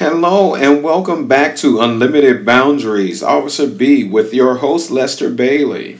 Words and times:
Hello 0.00 0.54
and 0.54 0.82
welcome 0.82 1.28
back 1.28 1.56
to 1.56 1.82
Unlimited 1.82 2.46
Boundaries. 2.46 3.22
Officer 3.22 3.66
B 3.66 4.02
with 4.02 4.32
your 4.32 4.54
host 4.54 4.90
Lester 4.90 5.28
Bailey. 5.28 5.98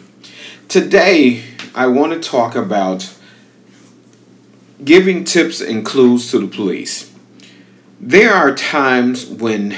Today, 0.69 1.45
I 1.75 1.87
want 1.88 2.14
to 2.14 2.18
talk 2.18 2.57
about 2.57 3.14
giving 4.82 5.25
tips 5.25 5.61
and 5.61 5.84
clues 5.84 6.30
to 6.30 6.39
the 6.39 6.46
police. 6.46 7.14
There 8.00 8.32
are 8.32 8.55
times 8.55 9.27
when 9.27 9.77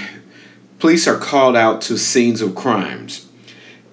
police 0.79 1.09
are 1.09 1.19
called 1.19 1.57
out 1.57 1.81
to 1.83 1.99
scenes 1.99 2.41
of 2.41 2.55
crimes, 2.55 3.29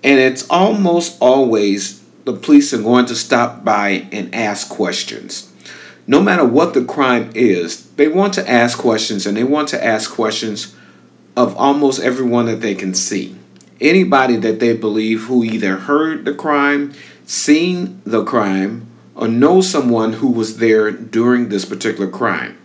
and 0.03 0.19
it's 0.19 0.47
almost 0.47 1.17
always 1.19 2.03
the 2.25 2.33
police 2.33 2.71
are 2.71 2.83
going 2.83 3.07
to 3.07 3.15
stop 3.15 3.63
by 3.63 4.07
and 4.11 4.35
ask 4.35 4.69
questions 4.69 5.48
no 6.09 6.19
matter 6.19 6.43
what 6.43 6.73
the 6.73 6.83
crime 6.83 7.29
is, 7.35 7.85
they 7.91 8.07
want 8.07 8.33
to 8.33 8.49
ask 8.49 8.79
questions 8.79 9.27
and 9.27 9.37
they 9.37 9.43
want 9.43 9.67
to 9.67 9.85
ask 9.85 10.09
questions 10.09 10.75
of 11.37 11.55
almost 11.55 12.01
everyone 12.01 12.47
that 12.47 12.61
they 12.61 12.73
can 12.73 12.95
see. 12.95 13.35
Anybody 13.79 14.35
that 14.37 14.59
they 14.59 14.75
believe 14.75 15.25
who 15.25 15.43
either 15.43 15.75
heard 15.77 16.25
the 16.25 16.33
crime, 16.33 16.93
seen 17.27 18.01
the 18.05 18.23
crime, 18.23 18.87
or 19.13 19.27
know 19.27 19.61
someone 19.61 20.13
who 20.13 20.31
was 20.31 20.57
there 20.57 20.89
during 20.89 21.49
this 21.49 21.63
particular 21.63 22.09
crime. 22.09 22.57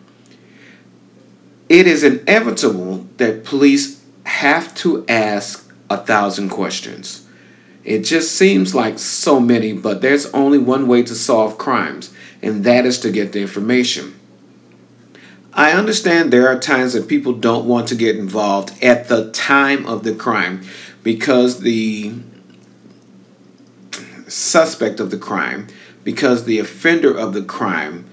It 1.69 1.87
is 1.87 2.03
inevitable 2.03 3.07
that 3.19 3.45
police 3.45 4.03
have 4.25 4.75
to 4.77 5.05
ask 5.07 5.71
a 5.91 5.99
thousand 5.99 6.49
questions. 6.49 7.24
It 7.85 8.01
just 8.01 8.35
seems 8.35 8.75
like 8.75 8.99
so 8.99 9.39
many, 9.39 9.73
but 9.75 10.01
there's 10.01 10.33
only 10.33 10.59
one 10.59 10.89
way 10.89 11.03
to 11.03 11.15
solve 11.15 11.59
crimes, 11.59 12.13
and 12.41 12.65
that 12.65 12.87
is 12.87 12.99
to 13.01 13.11
get 13.11 13.33
the 13.33 13.43
information. 13.43 14.19
I 15.53 15.73
understand 15.73 16.33
there 16.33 16.49
are 16.49 16.59
times 16.59 16.95
that 16.95 17.09
people 17.09 17.35
don't 17.35 17.67
want 17.67 17.87
to 17.89 17.95
get 17.95 18.17
involved 18.17 18.83
at 18.83 19.09
the 19.09 19.31
time 19.31 19.87
of 19.87 20.03
the 20.03 20.15
crime 20.15 20.63
because 21.03 21.61
the 21.61 22.15
suspect 24.27 24.99
of 24.99 25.11
the 25.11 25.19
crime, 25.19 25.69
because 26.03 26.45
the 26.45 26.59
offender 26.59 27.17
of 27.17 27.35
the 27.35 27.43
crime, 27.43 28.07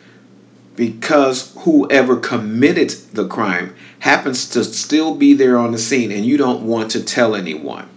because 0.75 1.53
whoever 1.59 2.17
committed 2.17 2.89
the 3.14 3.27
crime 3.27 3.73
happens 3.99 4.47
to 4.49 4.64
still 4.64 5.16
be 5.16 5.33
there 5.33 5.58
on 5.58 5.72
the 5.72 5.77
scene 5.77 6.11
and 6.11 6.25
you 6.25 6.38
don't 6.38 6.61
want 6.61 6.92
to 6.92 7.03
tell 7.03 7.36
anyone. 7.36 7.89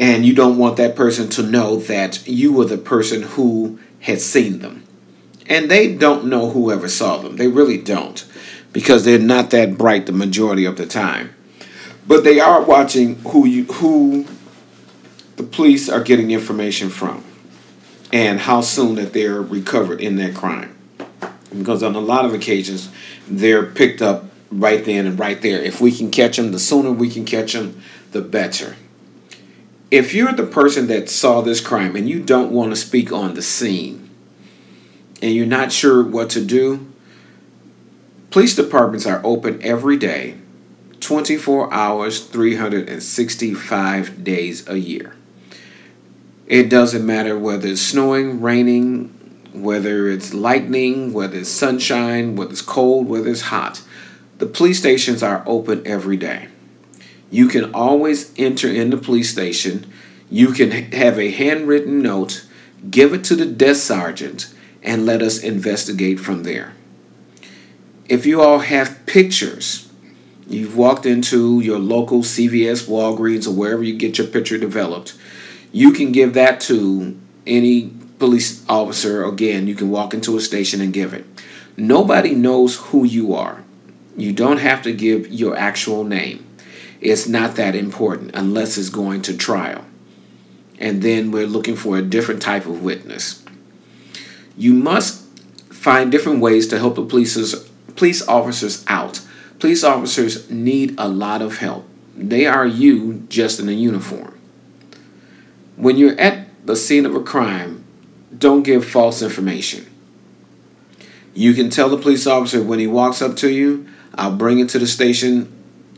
And 0.00 0.24
you 0.24 0.34
don't 0.34 0.56
want 0.56 0.78
that 0.78 0.96
person 0.96 1.28
to 1.28 1.42
know 1.42 1.76
that 1.76 2.26
you 2.26 2.54
were 2.54 2.64
the 2.64 2.78
person 2.78 3.20
who 3.20 3.78
had 4.00 4.22
seen 4.22 4.60
them. 4.60 4.84
And 5.46 5.70
they 5.70 5.94
don't 5.94 6.24
know 6.24 6.48
whoever 6.48 6.88
saw 6.88 7.18
them. 7.18 7.36
They 7.36 7.48
really 7.48 7.76
don't 7.76 8.24
because 8.72 9.04
they're 9.04 9.18
not 9.18 9.50
that 9.50 9.76
bright 9.76 10.06
the 10.06 10.12
majority 10.12 10.64
of 10.64 10.78
the 10.78 10.86
time. 10.86 11.34
But 12.08 12.24
they 12.24 12.40
are 12.40 12.62
watching 12.62 13.16
who 13.16 13.46
you 13.46 13.64
who 13.64 14.24
the 15.36 15.42
police 15.42 15.90
are 15.90 16.02
getting 16.02 16.30
information 16.30 16.88
from 16.88 17.22
and 18.10 18.40
how 18.40 18.62
soon 18.62 18.94
that 18.94 19.12
they're 19.12 19.42
recovered 19.42 20.00
in 20.00 20.16
that 20.16 20.34
crime. 20.34 20.74
Because 21.50 21.82
on 21.82 21.94
a 21.94 22.00
lot 22.00 22.24
of 22.24 22.32
occasions 22.32 22.88
they're 23.28 23.66
picked 23.66 24.00
up 24.00 24.24
right 24.50 24.82
then 24.82 25.06
and 25.06 25.18
right 25.18 25.42
there. 25.42 25.60
If 25.60 25.82
we 25.82 25.92
can 25.92 26.10
catch 26.10 26.38
them, 26.38 26.52
the 26.52 26.58
sooner 26.58 26.90
we 26.90 27.10
can 27.10 27.26
catch 27.26 27.52
them, 27.52 27.82
the 28.12 28.22
better 28.22 28.76
if 29.90 30.14
you're 30.14 30.32
the 30.32 30.46
person 30.46 30.86
that 30.86 31.10
saw 31.10 31.40
this 31.40 31.60
crime 31.60 31.96
and 31.96 32.08
you 32.08 32.22
don't 32.22 32.52
want 32.52 32.70
to 32.70 32.76
speak 32.76 33.12
on 33.12 33.34
the 33.34 33.42
scene 33.42 34.08
and 35.20 35.34
you're 35.34 35.46
not 35.46 35.72
sure 35.72 36.02
what 36.02 36.30
to 36.30 36.44
do, 36.44 36.86
police 38.30 38.54
departments 38.54 39.06
are 39.06 39.20
open 39.24 39.60
every 39.62 39.96
day, 39.96 40.36
24 41.00 41.72
hours, 41.74 42.24
365 42.24 44.22
days 44.22 44.68
a 44.68 44.76
year. 44.76 45.16
It 46.46 46.68
doesn't 46.68 47.04
matter 47.04 47.38
whether 47.38 47.68
it's 47.68 47.80
snowing, 47.80 48.40
raining, 48.40 49.08
whether 49.52 50.08
it's 50.08 50.32
lightning, 50.32 51.12
whether 51.12 51.38
it's 51.38 51.48
sunshine, 51.48 52.36
whether 52.36 52.52
it's 52.52 52.62
cold, 52.62 53.08
whether 53.08 53.28
it's 53.28 53.42
hot. 53.42 53.82
The 54.38 54.46
police 54.46 54.78
stations 54.78 55.22
are 55.22 55.42
open 55.46 55.86
every 55.86 56.16
day. 56.16 56.48
You 57.30 57.46
can 57.46 57.72
always 57.72 58.32
enter 58.36 58.68
in 58.68 58.90
the 58.90 58.96
police 58.96 59.30
station. 59.30 59.90
You 60.28 60.52
can 60.52 60.70
have 60.70 61.18
a 61.18 61.30
handwritten 61.30 62.02
note, 62.02 62.46
give 62.90 63.14
it 63.14 63.24
to 63.24 63.36
the 63.36 63.46
desk 63.46 63.82
sergeant, 63.86 64.52
and 64.82 65.06
let 65.06 65.22
us 65.22 65.38
investigate 65.38 66.18
from 66.18 66.42
there. 66.42 66.74
If 68.08 68.26
you 68.26 68.42
all 68.42 68.58
have 68.58 69.06
pictures, 69.06 69.88
you've 70.48 70.76
walked 70.76 71.06
into 71.06 71.60
your 71.60 71.78
local 71.78 72.22
CVS, 72.22 72.88
Walgreens, 72.88 73.46
or 73.46 73.52
wherever 73.52 73.84
you 73.84 73.96
get 73.96 74.18
your 74.18 74.26
picture 74.26 74.58
developed, 74.58 75.14
you 75.70 75.92
can 75.92 76.10
give 76.10 76.34
that 76.34 76.60
to 76.62 77.16
any 77.46 77.92
police 78.18 78.64
officer. 78.68 79.24
Again, 79.24 79.68
you 79.68 79.76
can 79.76 79.90
walk 79.90 80.12
into 80.12 80.36
a 80.36 80.40
station 80.40 80.80
and 80.80 80.92
give 80.92 81.14
it. 81.14 81.24
Nobody 81.76 82.34
knows 82.34 82.76
who 82.76 83.04
you 83.04 83.34
are. 83.34 83.62
You 84.16 84.32
don't 84.32 84.58
have 84.58 84.82
to 84.82 84.92
give 84.92 85.28
your 85.28 85.56
actual 85.56 86.02
name 86.02 86.44
it's 87.00 87.26
not 87.26 87.56
that 87.56 87.74
important 87.74 88.32
unless 88.34 88.76
it's 88.76 88.90
going 88.90 89.22
to 89.22 89.36
trial. 89.36 89.84
And 90.78 91.02
then 91.02 91.30
we're 91.30 91.46
looking 91.46 91.76
for 91.76 91.96
a 91.96 92.02
different 92.02 92.42
type 92.42 92.66
of 92.66 92.82
witness. 92.82 93.42
You 94.56 94.74
must 94.74 95.24
find 95.72 96.12
different 96.12 96.40
ways 96.40 96.66
to 96.68 96.78
help 96.78 96.96
the 96.96 97.04
police, 97.04 97.54
police 97.96 98.26
officers 98.26 98.84
out. 98.88 99.20
Police 99.58 99.84
officers 99.84 100.50
need 100.50 100.94
a 100.98 101.08
lot 101.08 101.42
of 101.42 101.58
help. 101.58 101.86
They 102.16 102.46
are 102.46 102.66
you 102.66 103.24
just 103.28 103.60
in 103.60 103.68
a 103.68 103.72
uniform. 103.72 104.38
When 105.76 105.96
you're 105.96 106.18
at 106.20 106.46
the 106.66 106.76
scene 106.76 107.06
of 107.06 107.14
a 107.14 107.22
crime, 107.22 107.84
don't 108.36 108.62
give 108.62 108.84
false 108.84 109.22
information. 109.22 109.86
You 111.32 111.54
can 111.54 111.70
tell 111.70 111.88
the 111.88 111.96
police 111.96 112.26
officer 112.26 112.62
when 112.62 112.78
he 112.78 112.86
walks 112.86 113.22
up 113.22 113.36
to 113.36 113.50
you, 113.50 113.86
I'll 114.14 114.36
bring 114.36 114.58
it 114.58 114.68
to 114.70 114.78
the 114.78 114.86
station 114.86 115.50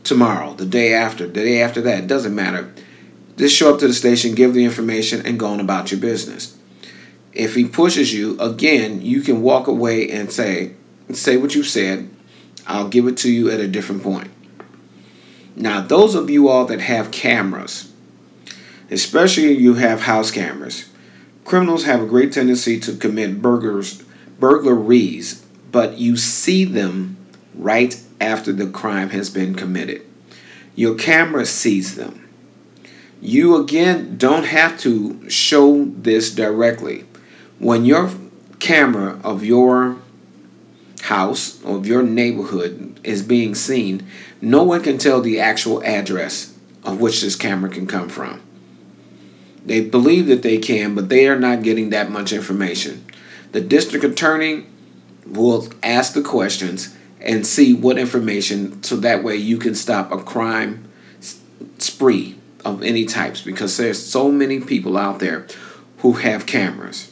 tomorrow, 0.03 0.53
the 0.53 0.65
day 0.65 0.93
after, 0.93 1.27
the 1.27 1.33
day 1.33 1.61
after 1.61 1.81
that, 1.81 2.03
it 2.03 2.07
doesn't 2.07 2.35
matter. 2.35 2.73
Just 3.37 3.55
show 3.55 3.73
up 3.73 3.79
to 3.79 3.87
the 3.87 3.93
station, 3.93 4.35
give 4.35 4.53
the 4.53 4.63
information, 4.63 5.25
and 5.25 5.39
go 5.39 5.47
on 5.47 5.59
about 5.59 5.91
your 5.91 5.99
business. 5.99 6.57
If 7.31 7.55
he 7.55 7.65
pushes 7.65 8.13
you, 8.13 8.39
again, 8.39 9.01
you 9.01 9.21
can 9.21 9.41
walk 9.41 9.67
away 9.67 10.09
and 10.09 10.31
say, 10.31 10.73
say 11.11 11.37
what 11.37 11.55
you 11.55 11.63
said. 11.63 12.09
I'll 12.67 12.87
give 12.87 13.07
it 13.07 13.17
to 13.17 13.31
you 13.31 13.49
at 13.49 13.59
a 13.59 13.67
different 13.67 14.03
point. 14.03 14.29
Now, 15.55 15.81
those 15.81 16.15
of 16.15 16.29
you 16.29 16.47
all 16.47 16.65
that 16.65 16.81
have 16.81 17.11
cameras, 17.11 17.91
especially 18.89 19.53
you 19.53 19.75
have 19.75 20.01
house 20.01 20.31
cameras, 20.31 20.89
criminals 21.43 21.85
have 21.85 22.01
a 22.01 22.07
great 22.07 22.31
tendency 22.31 22.79
to 22.81 22.95
commit 22.95 23.41
burglars, 23.41 24.03
burglaries, 24.39 25.45
but 25.71 25.97
you 25.97 26.17
see 26.17 26.63
them 26.65 27.17
right 27.55 27.99
after 28.23 28.53
the 28.53 28.67
crime 28.67 29.09
has 29.09 29.29
been 29.29 29.53
committed. 29.53 30.01
Your 30.75 30.95
camera 30.95 31.45
sees 31.45 31.95
them. 31.95 32.29
You 33.21 33.55
again 33.57 34.17
don't 34.17 34.45
have 34.45 34.79
to 34.79 35.29
show 35.29 35.85
this 35.85 36.33
directly. 36.33 37.05
When 37.59 37.85
your 37.85 38.09
camera 38.59 39.19
of 39.23 39.43
your 39.43 39.97
house 41.03 41.61
or 41.63 41.77
of 41.77 41.85
your 41.85 42.01
neighborhood 42.01 42.99
is 43.03 43.21
being 43.21 43.55
seen, 43.55 44.07
no 44.41 44.63
one 44.63 44.81
can 44.81 44.97
tell 44.97 45.21
the 45.21 45.39
actual 45.39 45.83
address 45.83 46.57
of 46.83 47.01
which 47.01 47.21
this 47.21 47.35
camera 47.35 47.69
can 47.69 47.87
come 47.87 48.07
from. 48.07 48.41
They 49.65 49.81
believe 49.81 50.27
that 50.27 50.43
they 50.43 50.57
can, 50.57 50.95
but 50.95 51.09
they 51.09 51.27
are 51.27 51.39
not 51.39 51.63
getting 51.63 51.89
that 51.89 52.09
much 52.09 52.31
information. 52.33 53.05
The 53.51 53.61
district 53.61 54.03
attorney 54.03 54.65
will 55.25 55.69
ask 55.81 56.13
the 56.13 56.21
questions 56.21 56.95
and 57.23 57.47
see 57.47 57.73
what 57.73 57.97
information 57.97 58.83
so 58.83 58.95
that 58.97 59.23
way 59.23 59.35
you 59.35 59.57
can 59.57 59.73
stop 59.73 60.11
a 60.11 60.17
crime 60.17 60.87
spree 61.79 62.35
of 62.65 62.83
any 62.83 63.05
types 63.05 63.41
because 63.41 63.77
there's 63.77 64.03
so 64.03 64.31
many 64.31 64.59
people 64.59 64.97
out 64.97 65.19
there 65.19 65.47
who 65.99 66.13
have 66.13 66.45
cameras. 66.45 67.11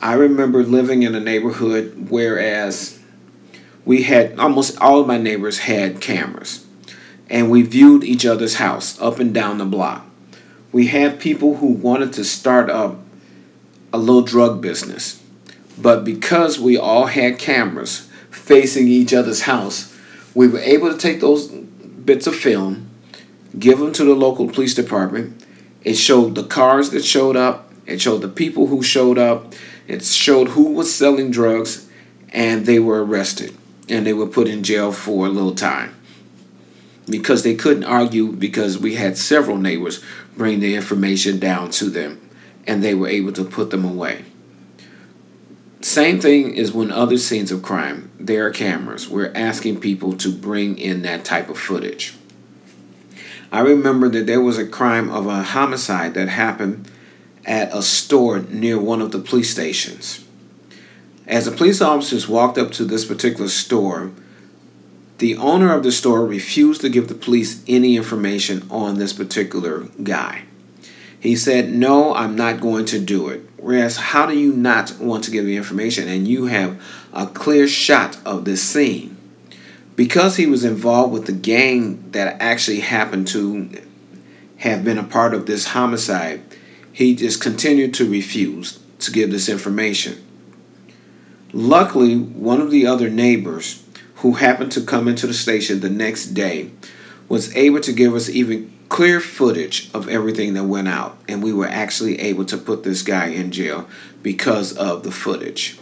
I 0.00 0.14
remember 0.14 0.62
living 0.62 1.02
in 1.02 1.14
a 1.14 1.20
neighborhood 1.20 2.08
whereas 2.10 2.98
we 3.84 4.02
had 4.02 4.38
almost 4.38 4.80
all 4.80 5.00
of 5.00 5.06
my 5.06 5.18
neighbors 5.18 5.60
had 5.60 6.00
cameras 6.00 6.66
and 7.30 7.50
we 7.50 7.62
viewed 7.62 8.04
each 8.04 8.26
other's 8.26 8.56
house 8.56 9.00
up 9.00 9.18
and 9.18 9.32
down 9.32 9.58
the 9.58 9.64
block. 9.64 10.04
We 10.72 10.88
had 10.88 11.20
people 11.20 11.56
who 11.56 11.68
wanted 11.68 12.12
to 12.14 12.24
start 12.24 12.68
up 12.68 12.98
a 13.92 13.98
little 13.98 14.22
drug 14.22 14.60
business. 14.60 15.22
But 15.76 16.04
because 16.04 16.58
we 16.58 16.76
all 16.76 17.06
had 17.06 17.38
cameras, 17.38 18.07
facing 18.38 18.88
each 18.88 19.12
other's 19.12 19.42
house. 19.42 19.94
We 20.34 20.48
were 20.48 20.60
able 20.60 20.92
to 20.92 20.98
take 20.98 21.20
those 21.20 21.48
bits 21.48 22.26
of 22.26 22.36
film, 22.36 22.90
give 23.58 23.78
them 23.78 23.92
to 23.92 24.04
the 24.04 24.14
local 24.14 24.48
police 24.48 24.74
department. 24.74 25.44
It 25.84 25.94
showed 25.94 26.34
the 26.34 26.44
cars 26.44 26.90
that 26.90 27.04
showed 27.04 27.36
up, 27.36 27.72
it 27.86 28.00
showed 28.00 28.22
the 28.22 28.28
people 28.28 28.68
who 28.68 28.82
showed 28.82 29.18
up, 29.18 29.54
it 29.86 30.04
showed 30.04 30.48
who 30.48 30.70
was 30.72 30.94
selling 30.94 31.30
drugs, 31.30 31.88
and 32.30 32.66
they 32.66 32.78
were 32.78 33.04
arrested. 33.04 33.54
and 33.88 34.06
they 34.06 34.12
were 34.12 34.26
put 34.26 34.48
in 34.48 34.62
jail 34.62 34.92
for 34.92 35.26
a 35.26 35.30
little 35.30 35.54
time 35.54 35.94
because 37.08 37.42
they 37.42 37.54
couldn't 37.54 37.84
argue 37.84 38.32
because 38.32 38.78
we 38.78 38.96
had 38.96 39.16
several 39.16 39.56
neighbors 39.56 40.04
bring 40.36 40.60
the 40.60 40.74
information 40.74 41.38
down 41.38 41.70
to 41.70 41.86
them 41.86 42.20
and 42.66 42.84
they 42.84 42.94
were 42.94 43.08
able 43.08 43.32
to 43.32 43.44
put 43.44 43.70
them 43.70 43.84
away. 43.84 44.24
Same 45.88 46.20
thing 46.20 46.54
is 46.54 46.70
when 46.70 46.92
other 46.92 47.16
scenes 47.16 47.50
of 47.50 47.62
crime, 47.62 48.10
there 48.20 48.46
are 48.46 48.50
cameras. 48.50 49.08
We're 49.08 49.32
asking 49.34 49.80
people 49.80 50.18
to 50.18 50.30
bring 50.30 50.76
in 50.76 51.00
that 51.00 51.24
type 51.24 51.48
of 51.48 51.58
footage. 51.58 52.14
I 53.50 53.60
remember 53.60 54.10
that 54.10 54.26
there 54.26 54.42
was 54.42 54.58
a 54.58 54.66
crime 54.66 55.08
of 55.08 55.26
a 55.26 55.42
homicide 55.42 56.12
that 56.12 56.28
happened 56.28 56.90
at 57.46 57.74
a 57.74 57.80
store 57.80 58.40
near 58.40 58.78
one 58.78 59.00
of 59.00 59.12
the 59.12 59.18
police 59.18 59.48
stations. 59.48 60.26
As 61.26 61.46
the 61.46 61.52
police 61.52 61.80
officers 61.80 62.28
walked 62.28 62.58
up 62.58 62.70
to 62.72 62.84
this 62.84 63.06
particular 63.06 63.48
store, 63.48 64.12
the 65.16 65.38
owner 65.38 65.74
of 65.74 65.84
the 65.84 65.90
store 65.90 66.26
refused 66.26 66.82
to 66.82 66.90
give 66.90 67.08
the 67.08 67.14
police 67.14 67.64
any 67.66 67.96
information 67.96 68.66
on 68.70 68.98
this 68.98 69.14
particular 69.14 69.88
guy. 70.02 70.47
He 71.20 71.36
said, 71.36 71.72
No, 71.72 72.14
I'm 72.14 72.36
not 72.36 72.60
going 72.60 72.84
to 72.86 72.98
do 72.98 73.28
it. 73.28 73.48
Whereas, 73.56 73.96
how 73.96 74.26
do 74.26 74.38
you 74.38 74.52
not 74.52 74.98
want 75.00 75.24
to 75.24 75.30
give 75.30 75.44
the 75.44 75.56
information 75.56 76.08
and 76.08 76.28
you 76.28 76.46
have 76.46 76.80
a 77.12 77.26
clear 77.26 77.66
shot 77.66 78.16
of 78.24 78.44
this 78.44 78.62
scene? 78.62 79.16
Because 79.96 80.36
he 80.36 80.46
was 80.46 80.64
involved 80.64 81.12
with 81.12 81.26
the 81.26 81.32
gang 81.32 82.10
that 82.12 82.40
actually 82.40 82.80
happened 82.80 83.26
to 83.28 83.68
have 84.58 84.84
been 84.84 84.98
a 84.98 85.04
part 85.04 85.34
of 85.34 85.46
this 85.46 85.68
homicide, 85.68 86.40
he 86.92 87.16
just 87.16 87.40
continued 87.40 87.94
to 87.94 88.08
refuse 88.08 88.78
to 89.00 89.10
give 89.10 89.30
this 89.30 89.48
information. 89.48 90.24
Luckily, 91.52 92.16
one 92.16 92.60
of 92.60 92.70
the 92.70 92.86
other 92.86 93.08
neighbors 93.08 93.82
who 94.16 94.32
happened 94.34 94.72
to 94.72 94.80
come 94.80 95.08
into 95.08 95.26
the 95.26 95.34
station 95.34 95.80
the 95.80 95.90
next 95.90 96.26
day 96.26 96.70
was 97.28 97.54
able 97.56 97.80
to 97.80 97.92
give 97.92 98.14
us 98.14 98.28
even 98.28 98.77
clear 98.88 99.20
footage 99.20 99.90
of 99.92 100.08
everything 100.08 100.54
that 100.54 100.64
went 100.64 100.88
out, 100.88 101.18
and 101.28 101.42
we 101.42 101.52
were 101.52 101.66
actually 101.66 102.20
able 102.20 102.44
to 102.46 102.56
put 102.56 102.82
this 102.82 103.02
guy 103.02 103.26
in 103.26 103.52
jail 103.52 103.88
because 104.22 104.76
of 104.76 105.02
the 105.02 105.10
footage. 105.10 105.78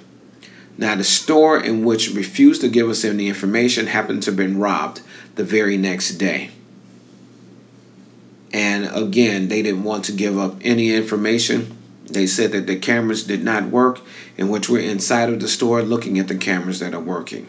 Now, 0.79 0.95
the 0.95 1.05
store 1.05 1.59
in 1.63 1.85
which 1.85 2.11
refused 2.11 2.61
to 2.61 2.69
give 2.69 2.89
us 2.89 3.05
any 3.05 3.29
information 3.29 3.87
happened 3.87 4.23
to 4.25 4.31
have 4.31 4.37
been 4.37 4.59
robbed 4.59 5.01
the 5.37 5.45
very 5.45 5.77
next 5.77 6.13
day. 6.13 6.51
And 8.53 8.91
again, 8.95 9.49
they 9.49 9.63
didn't 9.63 9.85
want 9.85 10.05
to 10.07 10.13
give 10.13 10.39
up 10.39 10.57
any 10.63 10.95
information. 10.95 11.77
They 12.05 12.27
said 12.27 12.53
that 12.53 12.67
the 12.67 12.77
cameras 12.77 13.25
did 13.25 13.43
not 13.43 13.65
work, 13.65 14.01
in 14.37 14.49
which 14.49 14.69
we're 14.69 14.81
inside 14.81 15.31
of 15.31 15.41
the 15.41 15.49
store 15.49 15.83
looking 15.83 16.19
at 16.19 16.29
the 16.29 16.37
cameras 16.37 16.81
that 16.81 16.95
are 16.95 17.01
working. 17.01 17.49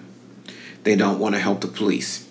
They 0.83 0.95
don't 0.95 1.19
want 1.19 1.35
to 1.35 1.41
help 1.41 1.61
the 1.61 1.67
police 1.67 2.26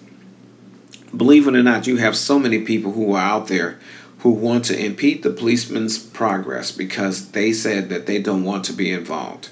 believe 1.15 1.47
it 1.47 1.55
or 1.55 1.63
not, 1.63 1.87
you 1.87 1.97
have 1.97 2.17
so 2.17 2.39
many 2.39 2.61
people 2.61 2.93
who 2.93 3.13
are 3.15 3.23
out 3.23 3.49
there 3.49 3.79
who 4.21 4.31
want 4.31 4.65
to 4.65 4.85
impede 4.85 5.23
the 5.23 5.31
policeman's 5.31 5.99
progress 5.99 6.73
because 6.73 7.31
they 7.33 7.53
said 7.53 7.89
that 7.91 8.07
they 8.07 8.21
don't 8.21 8.45
want 8.45 8.65
to 8.65 8.73
be 8.73 8.91
involved. 8.91 9.51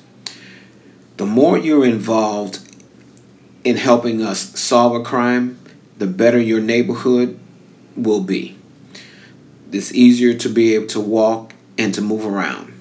The 1.17 1.27
more 1.27 1.59
you're 1.59 1.85
involved 1.85 2.59
in 3.63 3.77
helping 3.77 4.23
us 4.23 4.59
solve 4.59 4.95
a 4.95 5.05
crime, 5.05 5.59
the 5.99 6.07
better 6.07 6.41
your 6.41 6.61
neighborhood 6.61 7.39
will 7.97 8.21
be. 8.21 8.57
It's 9.71 9.93
easier 9.93 10.35
to 10.35 10.49
be 10.49 10.75
able 10.75 10.89
to 10.89 11.01
walk 11.01 11.55
and 11.79 11.95
to 11.95 12.01
move 12.01 12.27
around. 12.27 12.73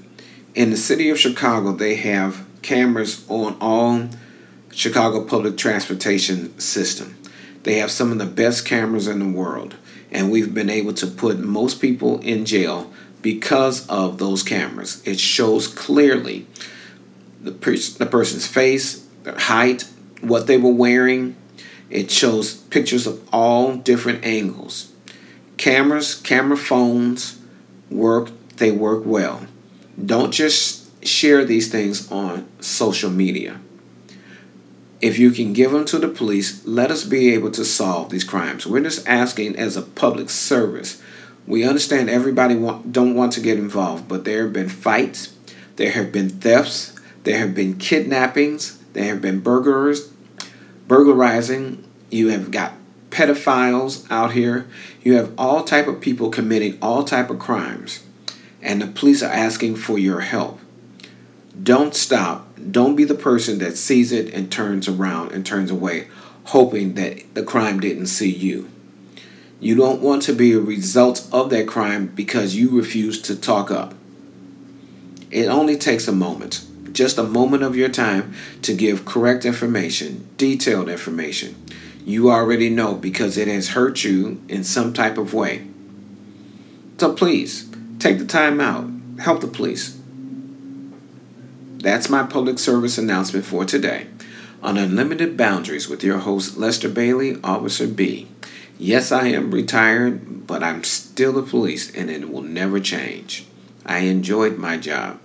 In 0.55 0.69
the 0.69 0.77
city 0.77 1.09
of 1.09 1.19
Chicago, 1.19 1.71
they 1.71 1.95
have 1.95 2.45
cameras 2.61 3.25
on 3.29 3.57
all 3.59 4.09
Chicago 4.71 5.23
public 5.23 5.57
transportation 5.57 6.57
system. 6.59 7.17
They 7.63 7.75
have 7.75 7.91
some 7.91 8.11
of 8.11 8.17
the 8.17 8.25
best 8.25 8.65
cameras 8.65 9.07
in 9.07 9.19
the 9.19 9.37
world, 9.37 9.75
and 10.11 10.29
we've 10.29 10.53
been 10.53 10.69
able 10.69 10.93
to 10.93 11.07
put 11.07 11.39
most 11.39 11.81
people 11.81 12.19
in 12.19 12.45
jail 12.45 12.91
because 13.21 13.87
of 13.87 14.17
those 14.17 14.43
cameras. 14.43 15.01
It 15.05 15.19
shows 15.19 15.67
clearly 15.67 16.45
the, 17.41 17.51
the 17.51 18.05
person's 18.05 18.45
face, 18.45 19.07
their 19.23 19.37
height, 19.37 19.87
what 20.21 20.47
they 20.47 20.57
were 20.57 20.73
wearing. 20.73 21.35
It 21.89 22.11
shows 22.11 22.53
pictures 22.53 23.07
of 23.07 23.27
all 23.31 23.75
different 23.75 24.25
angles. 24.25 24.91
Cameras, 25.57 26.15
camera 26.15 26.57
phones 26.57 27.39
work, 27.89 28.29
they 28.57 28.71
work 28.71 29.03
well. 29.05 29.47
Don't 30.03 30.31
just 30.31 31.05
share 31.05 31.45
these 31.45 31.71
things 31.71 32.11
on 32.11 32.47
social 32.59 33.09
media. 33.09 33.59
If 35.03 35.19
you 35.19 35.31
can 35.31 35.51
give 35.51 35.71
them 35.71 35.83
to 35.87 35.99
the 35.99 36.07
police, 36.07 36.65
let 36.65 36.89
us 36.89 37.03
be 37.03 37.33
able 37.33 37.51
to 37.51 37.65
solve 37.65 38.09
these 38.09 38.23
crimes. 38.23 38.65
We're 38.65 38.79
just 38.83 39.05
asking 39.05 39.57
as 39.57 39.75
a 39.75 39.81
public 39.81 40.29
service. 40.29 41.01
We 41.45 41.67
understand 41.67 42.09
everybody 42.09 42.55
want, 42.55 42.93
don't 42.93 43.13
want 43.13 43.33
to 43.33 43.41
get 43.41 43.57
involved, 43.57 44.07
but 44.07 44.23
there 44.23 44.43
have 44.43 44.53
been 44.53 44.69
fights, 44.69 45.35
there 45.75 45.91
have 45.91 46.13
been 46.13 46.29
thefts, 46.29 46.97
there 47.25 47.37
have 47.39 47.53
been 47.53 47.77
kidnappings, 47.77 48.79
there 48.93 49.03
have 49.03 49.21
been 49.21 49.41
burglars, 49.41 50.09
burglarizing. 50.87 51.83
You 52.09 52.29
have 52.29 52.49
got 52.49 52.71
pedophiles 53.09 54.09
out 54.09 54.31
here. 54.31 54.69
You 55.01 55.15
have 55.15 55.33
all 55.37 55.65
type 55.65 55.87
of 55.87 55.99
people 55.99 56.29
committing 56.29 56.77
all 56.81 57.03
type 57.03 57.29
of 57.29 57.39
crimes, 57.39 58.05
and 58.61 58.81
the 58.81 58.87
police 58.87 59.21
are 59.21 59.33
asking 59.33 59.75
for 59.75 59.99
your 59.99 60.21
help. 60.21 60.61
Don't 61.61 61.93
stop. 61.93 62.42
Don't 62.71 62.95
be 62.95 63.03
the 63.03 63.15
person 63.15 63.59
that 63.59 63.77
sees 63.77 64.11
it 64.11 64.33
and 64.33 64.51
turns 64.51 64.87
around 64.87 65.31
and 65.31 65.45
turns 65.45 65.71
away, 65.71 66.07
hoping 66.45 66.93
that 66.95 67.33
the 67.33 67.43
crime 67.43 67.79
didn't 67.79 68.07
see 68.07 68.31
you. 68.31 68.69
You 69.59 69.75
don't 69.75 70.01
want 70.01 70.23
to 70.23 70.33
be 70.33 70.51
a 70.51 70.59
result 70.59 71.27
of 71.31 71.49
that 71.49 71.67
crime 71.67 72.07
because 72.07 72.55
you 72.55 72.69
refuse 72.69 73.21
to 73.23 73.35
talk 73.35 73.71
up. 73.71 73.93
It 75.31 75.47
only 75.47 75.77
takes 75.77 76.07
a 76.07 76.11
moment, 76.11 76.65
just 76.91 77.17
a 77.17 77.23
moment 77.23 77.63
of 77.63 77.75
your 77.75 77.89
time, 77.89 78.33
to 78.61 78.73
give 78.73 79.05
correct 79.05 79.45
information, 79.45 80.27
detailed 80.37 80.89
information. 80.89 81.55
You 82.05 82.29
already 82.29 82.69
know 82.69 82.95
because 82.95 83.37
it 83.37 83.47
has 83.47 83.69
hurt 83.69 84.03
you 84.03 84.41
in 84.49 84.63
some 84.63 84.93
type 84.93 85.17
of 85.17 85.33
way. 85.33 85.65
So 86.97 87.13
please, 87.13 87.69
take 87.99 88.19
the 88.19 88.25
time 88.25 88.59
out. 88.59 88.89
Help 89.19 89.41
the 89.41 89.47
police. 89.47 89.99
That's 91.83 92.09
my 92.09 92.23
public 92.23 92.59
service 92.59 92.97
announcement 92.97 93.45
for 93.45 93.65
today 93.65 94.07
on 94.61 94.77
Unlimited 94.77 95.35
Boundaries 95.35 95.89
with 95.89 96.01
your 96.01 96.19
host, 96.19 96.55
Lester 96.55 96.87
Bailey, 96.87 97.37
Officer 97.43 97.87
B. 97.87 98.29
Yes, 98.79 99.11
I 99.11 99.27
am 99.27 99.51
retired, 99.51 100.47
but 100.47 100.63
I'm 100.63 100.85
still 100.85 101.33
the 101.33 101.41
police 101.41 101.93
and 101.93 102.09
it 102.09 102.31
will 102.31 102.41
never 102.41 102.79
change. 102.79 103.45
I 103.85 103.99
enjoyed 103.99 104.57
my 104.57 104.77
job. 104.77 105.19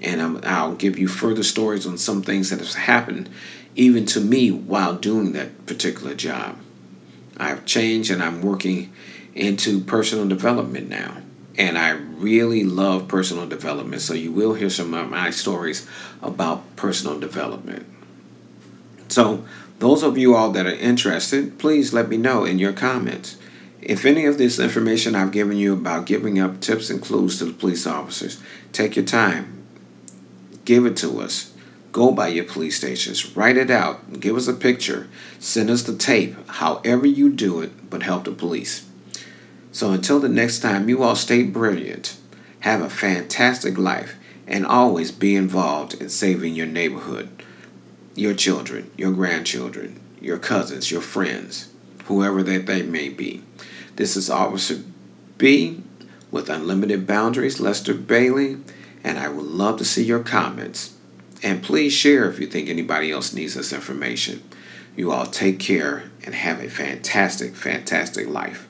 And 0.00 0.22
i 0.46 0.64
will 0.64 0.76
give 0.76 1.00
you 1.00 1.08
further 1.08 1.42
stories 1.42 1.84
on 1.84 1.98
some 1.98 2.22
things 2.22 2.50
that 2.50 2.60
have 2.60 2.74
happened 2.74 3.28
even 3.74 4.06
to 4.06 4.20
me 4.20 4.52
while 4.52 4.94
doing 4.94 5.32
that 5.32 5.66
particular 5.66 6.14
job. 6.14 6.58
I've 7.38 7.66
changed 7.66 8.12
and 8.12 8.22
I'm 8.22 8.40
working 8.40 8.92
into 9.34 9.80
personal 9.80 10.28
development 10.28 10.88
now 10.88 11.16
and 11.58 11.76
I 11.76 11.90
really 11.90 12.64
love 12.64 13.08
personal 13.08 13.46
development. 13.46 14.02
So 14.02 14.14
you 14.14 14.32
will 14.32 14.54
hear 14.54 14.70
some 14.70 14.94
of 14.94 15.10
my 15.10 15.30
stories 15.30 15.86
about 16.22 16.76
personal 16.76 17.18
development. 17.18 17.86
So, 19.08 19.44
those 19.80 20.02
of 20.02 20.18
you 20.18 20.36
all 20.36 20.50
that 20.52 20.66
are 20.66 20.74
interested, 20.74 21.58
please 21.58 21.92
let 21.92 22.08
me 22.08 22.16
know 22.16 22.44
in 22.44 22.58
your 22.58 22.72
comments. 22.72 23.38
If 23.80 24.04
any 24.04 24.26
of 24.26 24.36
this 24.36 24.58
information 24.58 25.14
I've 25.14 25.32
given 25.32 25.56
you 25.56 25.72
about 25.72 26.06
giving 26.06 26.38
up 26.38 26.60
tips 26.60 26.90
and 26.90 27.00
clues 27.00 27.38
to 27.38 27.46
the 27.46 27.52
police 27.52 27.86
officers, 27.86 28.40
take 28.72 28.94
your 28.94 29.06
time. 29.06 29.64
Give 30.66 30.84
it 30.84 30.96
to 30.98 31.20
us. 31.20 31.52
Go 31.92 32.12
by 32.12 32.28
your 32.28 32.44
police 32.44 32.76
stations. 32.76 33.34
Write 33.34 33.56
it 33.56 33.70
out. 33.70 34.20
Give 34.20 34.36
us 34.36 34.46
a 34.46 34.52
picture. 34.52 35.08
Send 35.38 35.70
us 35.70 35.82
the 35.82 35.96
tape. 35.96 36.36
However 36.48 37.06
you 37.06 37.30
do 37.30 37.60
it, 37.62 37.90
but 37.90 38.02
help 38.02 38.24
the 38.24 38.32
police. 38.32 38.86
So 39.72 39.92
until 39.92 40.18
the 40.18 40.28
next 40.28 40.60
time, 40.60 40.88
you 40.88 41.02
all 41.02 41.14
stay 41.14 41.42
brilliant, 41.44 42.16
have 42.60 42.82
a 42.82 42.90
fantastic 42.90 43.78
life, 43.78 44.16
and 44.46 44.66
always 44.66 45.12
be 45.12 45.36
involved 45.36 45.94
in 45.94 46.08
saving 46.08 46.54
your 46.54 46.66
neighborhood, 46.66 47.44
your 48.16 48.34
children, 48.34 48.90
your 48.96 49.12
grandchildren, 49.12 50.00
your 50.20 50.38
cousins, 50.38 50.90
your 50.90 51.00
friends, 51.00 51.68
whoever 52.06 52.42
that 52.42 52.66
they 52.66 52.82
may 52.82 53.08
be. 53.08 53.42
This 53.94 54.16
is 54.16 54.28
Officer 54.28 54.82
B 55.38 55.82
with 56.32 56.50
Unlimited 56.50 57.06
Boundaries, 57.06 57.60
Lester 57.60 57.94
Bailey, 57.94 58.58
and 59.04 59.18
I 59.18 59.28
would 59.28 59.46
love 59.46 59.78
to 59.78 59.84
see 59.84 60.04
your 60.04 60.22
comments. 60.22 60.96
And 61.42 61.62
please 61.62 61.92
share 61.92 62.28
if 62.28 62.40
you 62.40 62.46
think 62.46 62.68
anybody 62.68 63.12
else 63.12 63.32
needs 63.32 63.54
this 63.54 63.72
information. 63.72 64.42
You 64.96 65.12
all 65.12 65.26
take 65.26 65.58
care 65.58 66.10
and 66.26 66.34
have 66.34 66.60
a 66.60 66.68
fantastic, 66.68 67.54
fantastic 67.54 68.28
life. 68.28 68.66